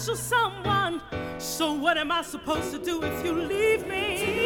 special 0.00 0.16
someone. 0.16 1.00
So, 1.38 1.74
what 1.74 1.98
am 1.98 2.10
I 2.10 2.22
supposed 2.22 2.70
to 2.72 2.78
do 2.78 3.02
if 3.02 3.24
you 3.24 3.32
leave 3.32 3.86
me? 3.86 4.39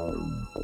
Tchau. 0.00 0.59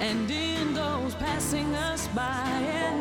And 0.00 0.30
in 0.30 0.72
those 0.72 1.14
passing 1.14 1.74
us 1.74 2.08
by, 2.08 2.99